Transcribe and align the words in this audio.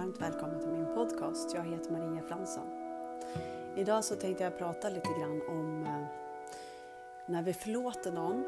varmt 0.00 0.20
välkommen 0.20 0.60
till 0.60 0.68
min 0.68 0.94
podcast. 0.94 1.54
Jag 1.54 1.64
heter 1.64 1.92
Maria 1.92 2.22
Fransson. 2.22 2.64
Idag 3.76 4.04
så 4.04 4.16
tänkte 4.16 4.44
jag 4.44 4.58
prata 4.58 4.88
lite 4.88 5.08
grann 5.20 5.42
om 5.48 5.84
eh, 5.84 6.06
när 7.26 7.42
vi 7.42 7.52
förlåter 7.52 8.12
någon 8.12 8.44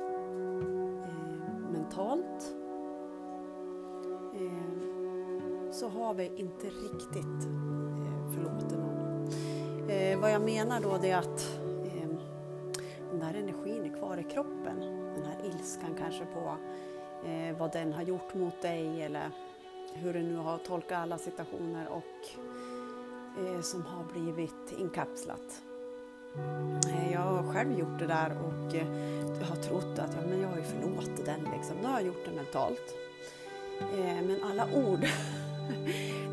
eh, 1.04 1.70
mentalt 1.72 2.54
eh, 4.34 5.70
så 5.72 5.88
har 5.88 6.14
vi 6.14 6.30
inte 6.36 6.66
riktigt 6.66 7.46
eh, 7.46 8.30
förlåtit 8.34 8.78
någon. 8.78 9.28
Eh, 9.88 10.20
vad 10.20 10.32
jag 10.32 10.42
menar 10.42 10.80
då 10.80 10.98
det 11.02 11.10
är 11.10 11.18
att 11.18 11.58
eh, 11.84 12.08
den 13.10 13.20
där 13.20 13.34
energin 13.34 13.84
är 13.84 13.98
kvar 13.98 14.16
i 14.16 14.24
kroppen. 14.24 14.80
Den 15.14 15.24
här 15.24 15.44
ilskan 15.44 15.94
kanske 15.98 16.24
på 16.24 16.56
vad 17.58 17.72
den 17.72 17.92
har 17.92 18.02
gjort 18.02 18.34
mot 18.34 18.62
dig 18.62 19.02
eller 19.02 19.30
hur 19.94 20.12
du 20.12 20.22
nu 20.22 20.36
har 20.36 20.58
tolkat 20.58 20.98
alla 20.98 21.18
situationer 21.18 21.88
och 21.88 22.28
eh, 23.44 23.60
som 23.60 23.82
har 23.82 24.04
blivit 24.12 24.78
inkapslat. 24.78 25.62
Eh, 26.88 27.12
jag 27.12 27.20
har 27.20 27.52
själv 27.52 27.78
gjort 27.78 27.98
det 27.98 28.06
där 28.06 28.30
och 28.30 28.74
eh, 28.74 28.86
har 29.48 29.56
trott 29.56 29.98
att 29.98 30.16
ja, 30.20 30.28
men 30.28 30.40
jag 30.40 30.48
har 30.48 30.56
ju 30.56 30.62
förlåtit 30.62 31.26
den. 31.26 31.40
Liksom. 31.56 31.76
Nu 31.76 31.86
har 31.86 31.94
jag 31.94 32.06
gjort 32.06 32.24
det 32.24 32.36
mentalt. 32.36 32.94
Eh, 33.80 34.26
men 34.26 34.38
alla 34.42 34.66
ord, 34.74 35.00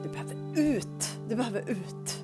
det 0.04 0.10
behöver 0.10 0.36
ut. 0.56 1.10
Det 1.28 1.36
behöver 1.36 1.70
ut. 1.70 2.24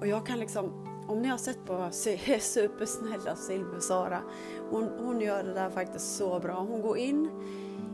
Och 0.00 0.06
jag 0.06 0.26
kan 0.26 0.38
liksom, 0.38 0.86
om 1.08 1.22
ni 1.22 1.28
har 1.28 1.38
sett 1.38 1.64
på 1.64 1.88
supersnälla 2.40 3.36
Silver-Sara, 3.36 4.22
hon, 4.70 4.88
hon 4.98 5.20
gör 5.20 5.44
det 5.44 5.54
där 5.54 5.70
faktiskt 5.70 6.16
så 6.16 6.40
bra. 6.40 6.54
Hon 6.54 6.82
går 6.82 6.98
in 6.98 7.30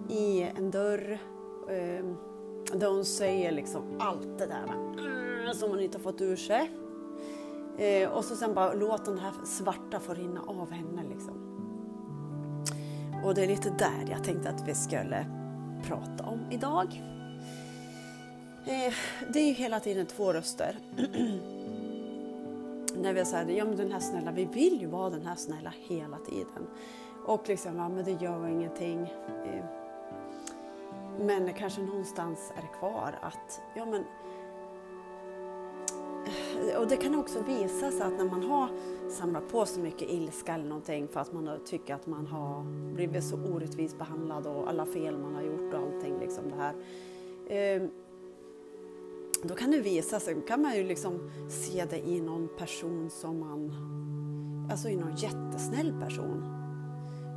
i 0.09 0.43
en 0.43 0.71
dörr 0.71 1.19
eh, 1.69 2.05
där 2.75 2.89
hon 2.89 3.05
säger 3.05 3.53
liksom 3.53 3.83
allt 3.99 4.39
det 4.39 4.47
där 4.47 4.73
mm, 4.99 5.55
som 5.55 5.71
hon 5.71 5.81
inte 5.81 5.99
har 5.99 6.03
fått 6.03 6.21
ur 6.21 6.37
sig. 6.37 6.71
Eh, 7.79 8.09
och 8.09 8.25
så 8.25 8.37
sen 8.37 8.55
bara 8.55 8.73
låt 8.73 9.05
den 9.05 9.19
här 9.19 9.33
svarta 9.45 10.01
få 10.01 10.15
rinna 10.15 10.41
av 10.47 10.71
henne. 10.71 11.03
Liksom. 11.09 11.53
Och 13.25 13.35
det 13.35 13.43
är 13.43 13.47
lite 13.47 13.71
där 13.71 14.11
jag 14.11 14.25
tänkte 14.25 14.51
att 14.51 14.69
vi 14.69 14.75
skulle 14.75 15.27
prata 15.89 16.25
om 16.25 16.41
idag. 16.51 17.03
Eh, 18.67 18.95
det 19.33 19.39
är 19.39 19.47
ju 19.47 19.53
hela 19.53 19.81
tiden 19.81 20.07
två 20.07 20.33
röster. 20.33 20.79
När 22.97 23.13
vi 23.13 23.25
säger 23.25 23.59
ja 23.59 23.65
men 23.65 23.77
den 23.77 23.93
här 23.93 24.01
snälla, 24.01 24.33
vi 24.33 24.45
vill 24.45 24.81
ju 24.81 24.87
vara 24.87 25.11
den 25.11 25.27
här 25.27 25.37
snälla 25.37 25.73
hela 25.89 26.19
tiden. 26.19 26.67
Och 27.27 27.49
liksom, 27.49 27.77
ja 27.77 27.89
men 27.89 28.05
det 28.05 28.11
gör 28.11 28.49
ingenting. 28.49 29.01
Eh, 29.47 29.82
men 31.21 31.55
kanske 31.55 31.81
någonstans 31.81 32.53
är 32.57 32.63
det 32.63 32.79
kvar 32.79 33.19
att, 33.23 33.61
ja 33.75 33.85
men 33.85 34.05
och 36.79 36.89
det 36.89 36.97
kan 36.97 37.15
också 37.15 37.43
visa 37.43 37.91
sig 37.91 38.03
att 38.03 38.19
när 38.19 38.25
man 38.25 38.43
har 38.43 38.69
samlat 39.11 39.49
på 39.49 39.67
så 39.67 39.81
mycket 39.81 40.11
ilska 40.11 40.55
eller 40.55 40.65
någonting 40.65 41.09
för 41.09 41.21
att 41.21 41.33
man 41.33 41.61
tycker 41.67 41.95
att 41.95 42.07
man 42.07 42.27
har 42.27 42.65
blivit 42.95 43.25
så 43.25 43.37
orättvist 43.37 43.99
behandlad 43.99 44.47
och 44.47 44.69
alla 44.69 44.87
fel 44.87 45.19
man 45.19 45.35
har 45.35 45.43
gjort 45.43 45.75
och 45.75 45.81
allting 45.81 46.19
liksom 46.19 46.45
det 46.49 46.57
här. 46.57 46.75
Ehm, 47.49 47.91
då 49.43 49.55
kan 49.55 49.71
det 49.71 49.81
visa 49.81 50.21
sig, 50.21 50.37
kan 50.49 50.63
man 50.63 50.77
ju 50.77 50.85
liksom 50.85 51.31
se 51.51 51.85
det 51.91 52.09
i 52.09 52.21
någon 52.21 52.49
person 52.59 53.11
som 53.11 53.41
man, 53.41 53.73
alltså 54.71 54.89
i 54.89 54.97
någon 54.97 55.17
jättesnäll 55.17 56.01
person. 56.01 56.45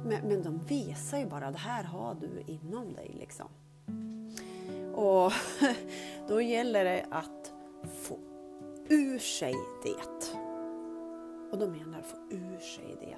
Men, 0.05 0.27
men 0.27 0.43
de 0.43 0.59
visar 0.59 1.17
ju 1.17 1.25
bara, 1.25 1.51
det 1.51 1.57
här 1.57 1.83
har 1.83 2.15
du 2.15 2.43
inom 2.53 2.93
dig 2.93 3.15
liksom. 3.19 3.47
Och 4.95 5.33
då 6.27 6.41
gäller 6.41 6.83
det 6.83 7.05
att 7.11 7.53
få 8.01 8.19
ur 8.89 9.19
sig 9.19 9.53
det. 9.83 10.33
Och 11.51 11.57
då 11.57 11.67
menar 11.67 11.97
jag 11.97 12.05
få 12.05 12.17
ur 12.35 12.59
sig 12.59 12.97
det. 12.99 13.17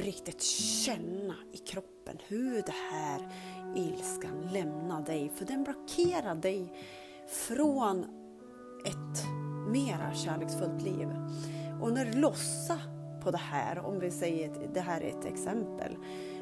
Riktigt 0.00 0.42
känna 0.42 1.34
i 1.52 1.56
kroppen 1.56 2.18
hur 2.28 2.62
det 2.62 2.74
här 2.92 3.28
ilskan 3.76 4.48
lämnar 4.52 5.02
dig. 5.02 5.32
För 5.34 5.44
den 5.44 5.64
blockerar 5.64 6.34
dig 6.34 6.72
från 7.28 8.04
ett 8.84 9.24
mera 9.68 10.14
kärleksfullt 10.14 10.82
liv. 10.82 11.08
Och 11.82 11.92
när 11.92 12.04
du 12.04 12.12
lossar 12.20 12.80
på 13.22 13.30
det 13.30 13.38
här, 13.38 13.78
om 13.78 13.98
vi 14.00 14.10
säger 14.10 14.50
att 14.50 14.74
det 14.74 14.80
här 14.80 15.00
är 15.00 15.08
ett 15.08 15.24
exempel, 15.24 15.96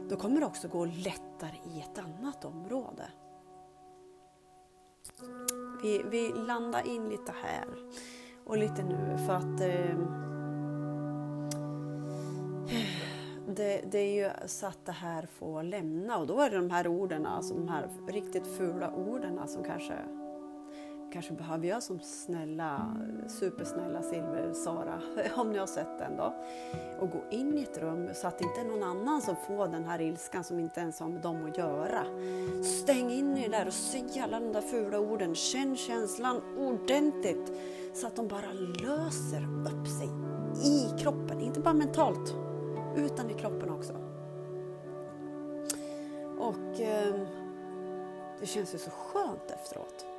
då 0.09 0.17
kommer 0.17 0.41
det 0.41 0.47
också 0.47 0.69
gå 0.69 0.85
lättare 0.85 1.57
i 1.75 1.81
ett 1.81 1.99
annat 1.99 2.45
område. 2.45 3.05
Vi, 5.83 6.03
vi 6.11 6.33
landar 6.33 6.87
in 6.87 7.09
lite 7.09 7.33
här 7.43 7.65
och 8.45 8.59
lite 8.59 8.83
nu 8.83 9.19
för 9.27 9.35
att 9.35 9.61
eh, 9.61 9.99
det, 13.47 13.83
det, 13.91 13.99
är 13.99 14.25
ju 14.25 14.31
så 14.47 14.67
att 14.67 14.87
det 14.87 14.93
här 14.93 15.27
får 15.39 15.63
lämna 15.63 16.19
och 16.19 16.27
då 16.27 16.41
är 16.41 16.51
det 16.51 16.57
de 16.57 16.71
här 16.71 16.89
orden, 16.89 17.27
alltså 17.27 17.55
de 17.55 17.69
här 17.69 17.89
riktigt 18.09 18.47
fula 18.47 18.91
orden 18.91 19.49
som 19.49 19.65
kanske 19.65 19.95
kanske 21.13 21.33
behöver 21.33 21.69
jag 21.69 21.83
som 21.83 22.01
snälla, 22.01 22.97
supersnälla 23.29 24.03
Silver-Sara, 24.03 25.01
om 25.37 25.53
ni 25.53 25.59
har 25.59 25.67
sett 25.67 25.99
den 25.99 26.17
då, 26.17 26.35
och 26.99 27.11
gå 27.11 27.25
in 27.31 27.59
i 27.59 27.63
ett 27.63 27.79
rum 27.79 28.09
så 28.15 28.27
att 28.27 28.39
det 28.39 28.45
inte 28.45 28.61
är 28.61 28.65
någon 28.65 28.83
annan 28.83 29.23
som 29.23 29.37
får 29.47 29.69
den 29.69 29.85
här 29.85 30.01
ilskan 30.01 30.45
som 30.45 30.59
inte 30.61 30.81
ens 30.81 31.01
har 31.01 31.09
med 31.09 31.23
dem 31.23 31.45
att 31.45 31.59
göra. 31.59 32.05
Stäng 32.65 33.11
in 33.11 33.39
er 33.39 33.49
där 33.49 33.67
och 33.67 33.73
säg 33.73 34.21
alla 34.21 34.41
de 34.41 34.53
där 34.53 34.61
fula 34.61 34.99
orden, 34.99 35.35
känn 35.35 35.77
känslan 35.77 36.43
ordentligt 36.59 37.53
så 37.95 38.07
att 38.07 38.17
de 38.17 38.29
bara 38.29 38.53
löser 38.83 39.43
upp 39.67 39.89
sig 39.89 40.09
i 40.65 40.99
kroppen, 41.03 41.41
inte 41.41 41.61
bara 41.61 41.75
mentalt, 41.75 42.35
utan 42.97 43.31
i 43.31 43.35
kroppen 43.35 43.71
också. 43.71 43.93
Och 46.39 46.81
eh, 46.81 47.15
det 48.41 48.47
känns 48.47 48.75
ju 48.75 48.79
så 48.79 48.91
skönt 48.91 49.51
efteråt. 49.51 50.18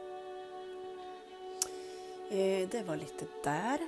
Eh, 2.32 2.70
det 2.72 2.84
var 2.88 2.96
lite 2.96 3.26
där. 3.44 3.80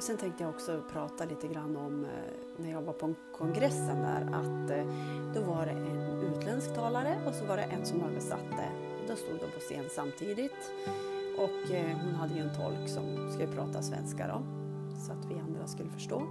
Sen 0.00 0.16
tänkte 0.16 0.42
jag 0.42 0.50
också 0.50 0.82
prata 0.92 1.24
lite 1.24 1.48
grann 1.48 1.76
om 1.76 2.04
eh, 2.04 2.10
när 2.56 2.70
jag 2.70 2.82
var 2.82 2.92
på 2.92 3.14
kongressen 3.38 4.02
där 4.02 4.22
att 4.32 4.70
eh, 4.70 4.92
då 5.34 5.40
var 5.40 5.66
det 5.66 5.72
en 5.72 6.20
utländsk 6.20 6.74
talare 6.74 7.18
och 7.26 7.34
så 7.34 7.44
var 7.44 7.56
det 7.56 7.62
en 7.62 7.86
som 7.86 8.02
översatte. 8.02 8.68
Då 9.08 9.16
stod 9.16 9.34
de 9.34 9.46
på 9.52 9.60
scen 9.60 9.84
samtidigt 9.90 10.72
och 11.38 11.76
hon 12.04 12.14
hade 12.14 12.34
ju 12.34 12.40
en 12.40 12.54
tolk 12.56 12.88
som 12.88 13.30
skulle 13.32 13.48
prata 13.48 13.82
svenska 13.82 14.26
då 14.26 14.42
så 15.06 15.12
att 15.12 15.30
vi 15.30 15.38
andra 15.38 15.66
skulle 15.66 15.90
förstå. 15.90 16.22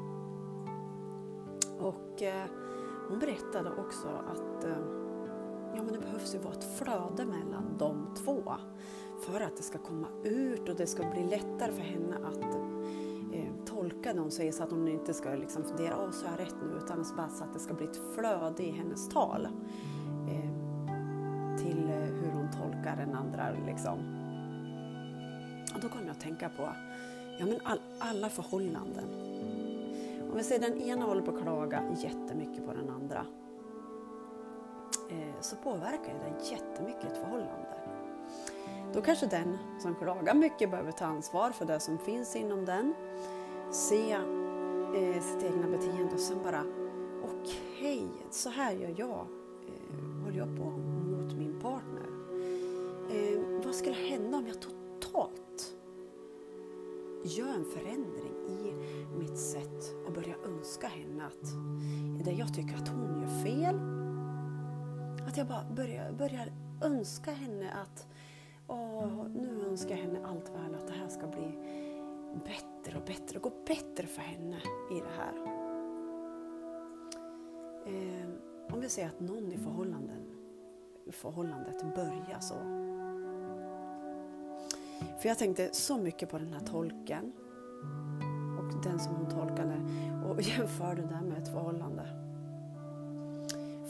Och 1.80 2.24
hon 3.10 3.20
berättade 3.20 3.70
också 3.70 4.08
att 4.08 4.66
ja, 5.76 5.84
men 5.84 5.94
det 5.94 6.00
behövs 6.00 6.36
ju 6.36 6.40
vara 6.40 6.54
ett 6.54 6.78
flöde 6.78 7.26
mellan 7.26 7.78
de 7.78 8.16
två 8.26 8.54
för 9.22 9.42
att 9.42 9.58
det 9.58 9.64
ska 9.64 9.78
komma 9.78 10.08
ut 10.24 10.70
och 10.70 10.76
det 10.76 10.88
ska 10.88 11.04
bli 11.04 11.24
lättare 11.24 11.72
för 11.72 11.82
henne 11.82 12.16
att 12.16 12.56
eh, 13.34 13.66
tolka 13.66 14.14
det 14.14 14.20
hon 14.20 14.32
säger 14.32 14.52
så 14.52 14.64
att 14.64 14.72
hon 14.72 14.88
inte 14.88 15.14
ska 15.14 15.30
liksom 15.30 15.64
fundera, 15.64 15.96
åh 16.04 16.12
så 16.12 16.26
är 16.26 16.30
jag 16.30 16.40
rätt 16.40 16.56
nu, 16.62 16.78
utan 16.78 17.06
bara 17.18 17.30
så 17.30 17.44
att 17.44 17.54
det 17.54 17.60
ska 17.60 17.74
bli 17.74 17.86
ett 17.86 18.02
flöde 18.16 18.64
i 18.64 18.72
hennes 18.72 19.10
tal 19.10 19.46
eh, 20.30 20.50
till 21.58 21.90
eh, 21.90 21.96
hur 21.96 22.32
hon 22.32 22.52
tolkar 22.52 22.98
den 22.98 23.16
andra. 23.16 23.52
Liksom. 23.66 24.00
Och 25.76 25.82
då 25.82 25.90
kommer 25.90 26.06
jag 26.06 26.12
att 26.12 26.22
tänka 26.22 26.50
på 26.50 26.70
ja, 27.40 27.46
men 27.46 27.60
all, 27.64 27.80
alla 28.00 28.30
förhållanden. 28.30 29.06
Om 30.32 30.38
vi 30.38 30.44
säger 30.44 30.62
den 30.62 30.82
ena 30.82 31.06
håller 31.06 31.22
på 31.22 31.32
att 31.32 31.42
klaga 31.42 31.84
jättemycket 31.98 32.66
på 32.66 32.74
den 32.74 32.90
andra 32.90 33.26
eh, 35.10 35.42
så 35.42 35.56
påverkar 35.56 36.14
det 36.14 36.52
jättemycket. 36.52 37.17
Då 38.98 39.04
kanske 39.04 39.26
den 39.26 39.58
som 39.80 39.96
klagar 39.96 40.34
mycket 40.34 40.72
behöver 40.72 40.92
ta 40.92 41.06
ansvar 41.06 41.52
för 41.52 41.66
det 41.66 41.80
som 41.80 41.98
finns 41.98 42.36
inom 42.36 42.66
den. 42.66 42.94
Se 43.72 44.12
eh, 44.12 45.22
sitt 45.22 45.44
egna 45.44 45.68
beteende 45.68 46.14
och 46.14 46.20
sen 46.20 46.44
bara 46.44 46.64
okej, 47.24 48.06
okay, 48.06 48.28
så 48.32 48.50
här 48.50 48.72
gör 48.72 48.96
jag. 48.98 49.28
Eh, 49.68 50.24
håller 50.24 50.38
jag 50.38 50.58
på 50.58 50.64
mot 50.64 51.34
min 51.34 51.60
partner? 51.60 52.08
Eh, 53.12 53.66
vad 53.66 53.76
skulle 53.76 53.96
hända 53.96 54.38
om 54.38 54.48
jag 54.48 54.62
totalt 54.62 55.76
gör 57.24 57.54
en 57.54 57.66
förändring 57.66 58.34
i 58.48 58.74
mitt 59.20 59.40
sätt 59.40 59.96
och 60.06 60.14
börjar 60.14 60.38
önska 60.46 60.88
henne 60.88 61.26
att 61.26 61.48
det 62.26 62.32
jag 62.32 62.54
tycker 62.54 62.76
att 62.76 62.88
hon 62.88 63.22
gör 63.22 63.44
fel, 63.44 63.80
att 65.28 65.38
jag 65.38 65.48
bara 65.48 65.66
börjar, 65.76 66.12
börjar 66.12 66.52
önska 66.82 67.32
henne 67.32 67.72
att 67.72 68.08
Åh, 68.68 69.28
nu 69.36 69.66
önskar 69.70 69.90
jag 69.90 69.98
henne 69.98 70.20
allt 70.26 70.50
väl, 70.50 70.76
att 70.76 70.88
det 70.88 70.94
här 70.94 71.08
ska 71.08 71.28
bli 71.28 71.52
bättre 72.46 72.98
och 72.98 73.06
bättre 73.06 73.40
och 73.40 73.44
gå 73.44 73.52
bättre 73.68 74.08
för 74.08 74.22
henne 74.22 74.58
i 74.92 75.00
det 75.00 75.12
här. 75.18 75.34
Eh, 77.86 78.30
om 78.74 78.82
vi 78.82 78.90
säger 78.90 79.08
att 79.08 79.20
någon 79.20 79.52
i 79.52 79.58
förhållanden, 79.58 80.26
förhållandet 81.12 81.96
börjar 81.96 82.40
så. 82.40 82.56
För 85.20 85.30
jag 85.30 85.38
tänkte 85.38 85.70
så 85.72 85.98
mycket 85.98 86.30
på 86.30 86.38
den 86.38 86.54
här 86.54 86.60
tolken 86.60 87.34
och 88.60 88.84
den 88.84 89.00
som 89.00 89.16
hon 89.16 89.30
tolkade 89.30 89.82
och 90.30 90.42
jämförde 90.58 91.02
det 91.02 91.22
med 91.30 91.38
ett 91.38 91.54
förhållande. 91.54 92.27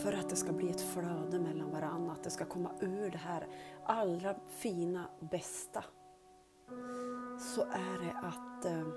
För 0.07 0.13
att 0.13 0.29
det 0.29 0.35
ska 0.35 0.51
bli 0.51 0.69
ett 0.69 0.81
flöde 0.81 1.39
mellan 1.39 1.71
varandra, 1.71 2.11
att 2.11 2.23
det 2.23 2.29
ska 2.29 2.45
komma 2.45 2.71
ur 2.79 3.11
det 3.11 3.17
här 3.17 3.47
allra 3.85 4.35
fina, 4.49 5.05
bästa. 5.19 5.83
Så 7.39 7.61
är 7.61 8.05
det 8.05 8.27
att 8.27 8.65
eh, 8.65 8.87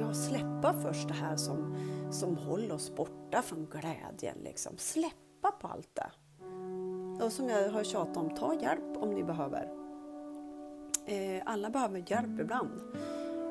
ja, 0.00 0.14
släppa 0.14 0.74
först 0.82 1.08
det 1.08 1.14
här 1.14 1.36
som, 1.36 1.76
som 2.10 2.36
håller 2.36 2.74
oss 2.74 2.94
borta 2.94 3.42
från 3.42 3.66
glädjen. 3.66 4.38
Liksom. 4.44 4.78
Släppa 4.78 5.50
på 5.60 5.68
allt 5.68 5.94
det. 5.94 6.10
Och 7.24 7.32
som 7.32 7.48
jag 7.48 7.70
har 7.70 7.84
tjatat 7.84 8.16
om, 8.16 8.34
ta 8.34 8.54
hjälp 8.54 8.96
om 8.96 9.10
ni 9.10 9.24
behöver. 9.24 9.70
Eh, 11.06 11.42
alla 11.46 11.70
behöver 11.70 12.04
hjälp 12.06 12.40
ibland. 12.40 12.80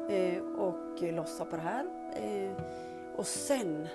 Eh, 0.10 0.44
och 0.44 1.02
lossa 1.02 1.46
på 1.46 1.56
det 1.56 1.62
här. 1.62 1.86
Eh, 2.16 2.64
och 3.18 3.26
sen 3.26 3.88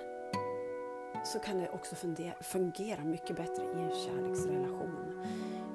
så 1.23 1.39
kan 1.39 1.57
det 1.57 1.69
också 1.69 1.95
fungera, 1.95 2.33
fungera 2.41 3.03
mycket 3.03 3.35
bättre 3.35 3.63
i 3.63 3.81
en 3.81 3.91
kärleksrelation, 3.91 5.25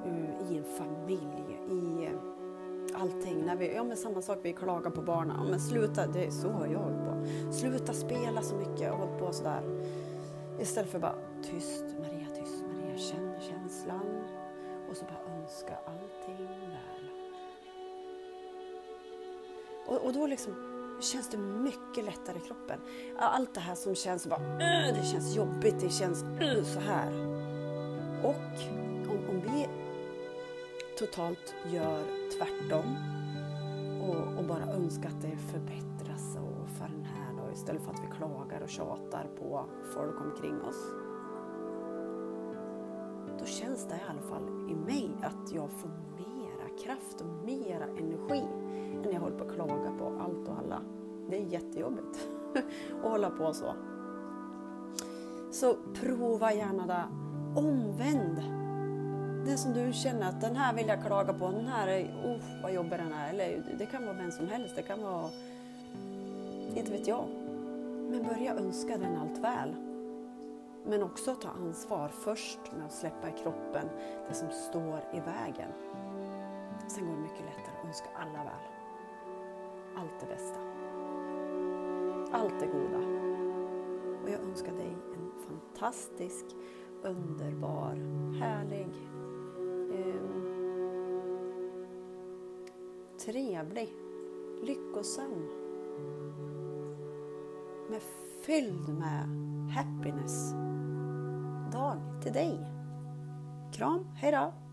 eh, 0.05 0.52
i 0.52 0.58
en 0.58 0.64
familj, 0.64 1.58
i 1.70 2.05
eh, 2.05 3.00
allting. 3.00 3.44
När 3.44 3.56
vi, 3.56 3.75
ja, 3.75 3.85
men 3.85 3.96
samma 3.96 4.23
sak, 4.23 4.38
vi 4.43 4.52
klagar 4.52 4.91
på 4.91 5.02
barnen. 5.02 5.37
Ja, 5.38 5.50
men 5.50 5.61
sluta, 5.61 6.06
det, 6.06 6.31
så 6.31 6.49
har 6.49 6.67
jag 6.67 6.79
hållit 6.79 7.05
på. 7.05 7.52
Sluta 7.52 7.93
spela 7.93 8.43
så 8.43 8.56
mycket 8.56 8.93
och 8.93 8.99
hållit 8.99 9.19
på 9.19 9.32
sådär. 9.32 9.62
Istället 10.61 10.91
för 10.91 10.99
bara 10.99 11.17
tyst 11.43 11.85
Maria, 11.99 12.26
tyst 12.35 12.64
Maria, 12.73 12.99
känn 12.99 13.35
känslan 13.41 14.25
och 14.91 14.96
så 14.96 15.05
bara 15.05 15.37
önska 15.37 15.79
allting 15.87 16.46
väl. 16.46 17.11
Och, 19.87 20.06
och 20.06 20.12
då 20.12 20.26
liksom 20.26 20.73
känns 21.00 21.29
det 21.31 21.38
mycket 21.38 22.05
lättare 22.05 22.38
i 22.38 22.41
kroppen. 22.41 22.81
Allt 23.19 23.55
det 23.55 23.61
här 23.61 23.75
som 23.75 23.94
känns 23.94 24.26
bara, 24.26 24.41
uh, 24.41 24.94
det 25.00 25.06
känns 25.12 25.37
jobbigt, 25.37 25.81
det 25.81 25.91
känns 25.91 26.23
uh, 26.23 26.64
så 26.64 26.81
här. 26.81 27.12
Och 28.23 28.55
om, 29.11 29.19
om 29.29 29.41
vi 29.41 29.69
totalt 30.99 31.55
gör 31.67 32.02
tvärtom 32.38 32.96
och, 34.02 34.38
och, 34.38 34.44
bara 34.44 34.73
önskar 34.73 35.08
att 35.08 35.23
det 35.23 35.37
förbättras 35.37 36.37
och 36.37 36.69
för 36.69 36.88
den 36.88 37.05
här 37.05 37.32
då, 37.32 37.52
istället 37.52 37.82
för 37.82 37.91
att 37.91 38.00
vi 38.00 38.17
klagar 38.17 38.61
och 38.61 38.69
tjatar 38.69 39.29
på 39.38 39.64
folk 39.94 40.20
omkring 40.20 40.61
oss. 40.61 40.93
Då 43.38 43.44
känns 43.44 43.88
det 43.88 43.94
i 43.94 44.02
alla 44.08 44.23
fall 44.23 44.70
i 44.70 44.75
mig 44.75 45.11
att 45.23 45.52
jag 45.52 45.70
får 45.70 45.91
mera 46.17 46.79
kraft 46.85 47.20
och 47.20 47.26
mera 47.26 47.85
energi 47.85 48.44
än 49.04 49.12
jag 49.12 49.20
håller 49.20 49.38
på 49.38 49.44
att 49.44 49.54
klaga 49.54 49.92
på 49.98 50.12
allt 50.20 50.48
och 50.48 50.58
alla. 50.58 50.80
Det 51.30 51.36
är 51.36 51.40
jättejobbigt 51.40 52.28
att 53.02 53.10
hålla 53.10 53.30
på 53.30 53.54
så. 53.54 53.74
Så 55.52 55.74
prova 56.00 56.52
gärna 56.52 56.86
det. 56.86 57.04
Omvänd. 57.60 58.42
Det 59.46 59.56
som 59.56 59.72
du 59.72 59.92
känner 59.92 60.28
att 60.28 60.40
den 60.40 60.56
här 60.56 60.74
vill 60.74 60.88
jag 60.88 61.04
klaga 61.04 61.32
på, 61.32 61.50
den 61.50 61.66
här 61.66 61.88
är, 61.88 62.04
oh, 62.04 62.62
vad 62.62 62.72
jobbig 62.72 62.98
den 62.98 63.12
är. 63.12 63.30
Eller 63.30 63.76
det 63.78 63.86
kan 63.86 64.06
vara 64.06 64.16
vem 64.16 64.30
som 64.30 64.48
helst, 64.48 64.76
det 64.76 64.82
kan 64.82 65.02
vara, 65.02 65.30
inte 66.74 66.90
vet 66.90 67.08
jag. 67.08 67.24
Men 68.10 68.22
börja 68.22 68.54
önska 68.54 68.98
den 68.98 69.16
allt 69.16 69.38
väl. 69.38 69.74
Men 70.86 71.02
också 71.02 71.34
ta 71.34 71.48
ansvar 71.48 72.08
först 72.08 72.58
med 72.76 72.86
att 72.86 72.92
släppa 72.92 73.28
i 73.28 73.32
kroppen 73.42 73.88
det 74.28 74.34
som 74.34 74.50
står 74.50 75.00
i 75.12 75.20
vägen. 75.20 75.70
Sen 76.88 77.06
går 77.06 77.14
det 77.14 77.20
mycket 77.20 77.44
lättare 77.44 77.78
att 77.80 77.86
önska 77.86 78.08
alla 78.16 78.44
väl. 78.44 78.73
Allt 80.04 80.20
det 80.20 80.26
bästa. 80.26 80.58
Allt 82.32 82.60
det 82.60 82.66
goda. 82.66 82.98
Och 84.22 84.30
jag 84.30 84.40
önskar 84.40 84.72
dig 84.72 84.96
en 85.14 85.30
fantastisk, 85.46 86.44
underbar, 87.02 87.94
härlig, 88.38 88.88
eh, 89.92 90.22
trevlig, 93.18 93.92
lyckosam, 94.62 95.48
med 97.90 98.02
fylld 98.42 98.88
med 98.88 99.28
happiness 99.70 100.52
dag 101.72 102.22
till 102.22 102.32
dig. 102.32 102.58
Kram, 103.72 104.04
hejdå! 104.14 104.63